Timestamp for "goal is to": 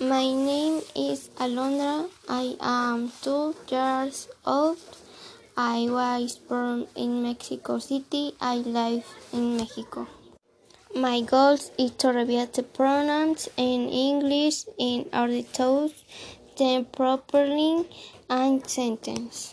11.20-12.08